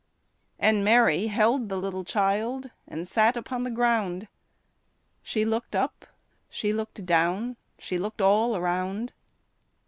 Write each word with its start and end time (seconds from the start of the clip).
And 0.57 0.83
Mary 0.83 1.27
held 1.27 1.69
the 1.69 1.77
little 1.77 2.03
child 2.03 2.71
And 2.87 3.07
sat 3.07 3.37
upon 3.37 3.61
the 3.61 3.69
ground; 3.69 4.27
She 5.21 5.45
looked 5.45 5.75
up, 5.75 6.07
she 6.49 6.73
looked 6.73 7.05
down, 7.05 7.55
She 7.77 7.99
looked 7.99 8.19
all 8.19 8.57
around. 8.57 9.13